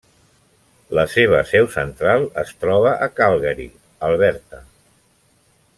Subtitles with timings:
[0.99, 3.69] La seva seu central es troba a Calgary,
[4.09, 4.63] Alberta.